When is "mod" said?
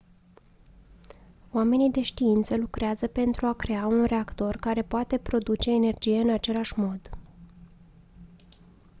6.79-7.09